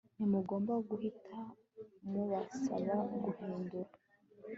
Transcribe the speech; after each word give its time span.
Ntimugomba 0.15 0.73
guhita 0.89 1.37
mubasaba 2.11 2.95
guhindura 3.23 3.91